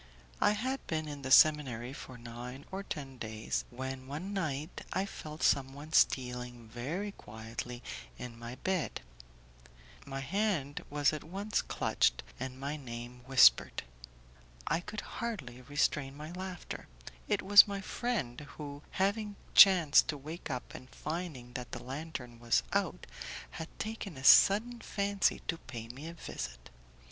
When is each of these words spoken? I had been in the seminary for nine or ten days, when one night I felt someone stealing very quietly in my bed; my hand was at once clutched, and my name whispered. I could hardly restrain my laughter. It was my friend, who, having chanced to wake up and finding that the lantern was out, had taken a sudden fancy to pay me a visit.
I 0.41 0.53
had 0.53 0.87
been 0.87 1.07
in 1.07 1.21
the 1.21 1.29
seminary 1.29 1.93
for 1.93 2.17
nine 2.17 2.65
or 2.71 2.81
ten 2.81 3.19
days, 3.19 3.65
when 3.69 4.07
one 4.07 4.33
night 4.33 4.81
I 4.91 5.05
felt 5.05 5.43
someone 5.43 5.93
stealing 5.93 6.67
very 6.69 7.11
quietly 7.11 7.83
in 8.17 8.39
my 8.39 8.55
bed; 8.55 9.01
my 10.03 10.21
hand 10.21 10.83
was 10.89 11.13
at 11.13 11.23
once 11.23 11.61
clutched, 11.61 12.23
and 12.39 12.59
my 12.59 12.77
name 12.77 13.21
whispered. 13.27 13.83
I 14.65 14.79
could 14.79 15.01
hardly 15.01 15.61
restrain 15.61 16.17
my 16.17 16.31
laughter. 16.31 16.87
It 17.27 17.43
was 17.43 17.67
my 17.67 17.79
friend, 17.79 18.41
who, 18.57 18.81
having 18.97 19.35
chanced 19.53 20.07
to 20.07 20.17
wake 20.17 20.49
up 20.49 20.73
and 20.73 20.89
finding 20.89 21.53
that 21.53 21.73
the 21.73 21.83
lantern 21.83 22.39
was 22.39 22.63
out, 22.73 23.05
had 23.51 23.67
taken 23.77 24.17
a 24.17 24.23
sudden 24.23 24.79
fancy 24.81 25.43
to 25.47 25.59
pay 25.59 25.89
me 25.89 26.07
a 26.07 26.15
visit. 26.15 26.71